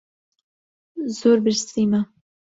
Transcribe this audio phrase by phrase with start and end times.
[1.17, 2.01] زۆر برسیمە.